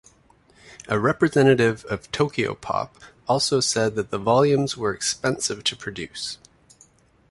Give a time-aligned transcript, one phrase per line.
[0.87, 2.89] A representative of Tokyopop
[3.27, 6.39] also said that the volumes were expensive to produce.